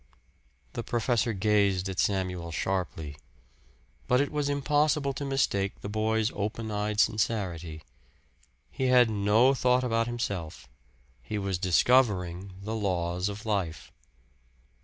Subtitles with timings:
[0.73, 3.17] The professor gazed at Samuel sharply.
[4.07, 7.83] But it was impossible to mistake the boy's open eyed sincerity.
[8.71, 10.67] He had no thought about himself
[11.21, 13.91] he was discovering the laws of life.